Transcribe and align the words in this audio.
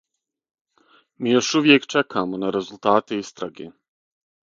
Ми 1.25 1.33
још 1.35 1.49
увијек 1.59 1.85
чекамо 1.95 2.39
на 2.45 2.49
резултате 2.57 3.21
истраге. 3.25 3.69